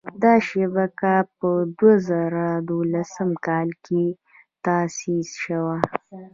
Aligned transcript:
دا 0.23 0.33
شبکه 0.47 1.15
په 1.37 1.49
دوه 1.77 1.93
زره 2.09 2.47
دولسم 2.69 3.29
کال 3.47 3.69
کې 3.85 4.03
تاسیس 4.65 5.29
شوه. 5.43 5.75